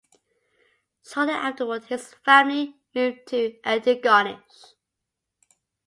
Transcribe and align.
Shortly 1.07 1.33
afterward, 1.35 1.83
his 1.83 2.15
family 2.25 2.75
moved 2.95 3.27
to 3.27 3.59
Antigonish. 3.63 4.73